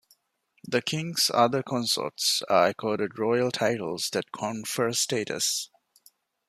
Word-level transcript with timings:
The 0.67 0.81
king's 0.81 1.29
other 1.31 1.61
consorts 1.61 2.41
are 2.49 2.65
accorded 2.69 3.19
royal 3.19 3.51
titles 3.51 4.09
that 4.13 4.31
confer 4.31 4.93
status. 4.93 5.69